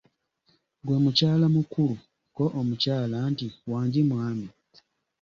Ggwe 0.81 0.95
mukyala 1.03 1.45
mukulu," 1.55 1.95
Ko 2.35 2.43
omukyala 2.59 3.17
nti:"wangi 3.31 4.01
mwami" 4.09 4.47